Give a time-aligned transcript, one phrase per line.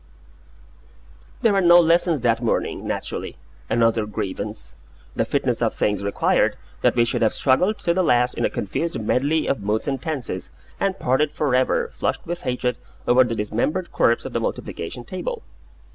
[1.43, 3.37] There were no lessons that morning, naturally
[3.69, 4.73] another grievance!
[5.15, 8.49] The fitness of things required that we should have struggled to the last in a
[8.49, 13.35] confused medley of moods and tenses, and parted for ever, flushed with hatred, over the
[13.35, 15.43] dismembered corpse of the multiplication table.